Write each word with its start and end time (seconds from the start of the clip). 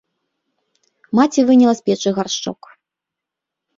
Маці 1.21 1.45
выняла 1.49 1.75
з 1.81 1.85
печы 1.91 2.09
гаршчок. 2.19 2.61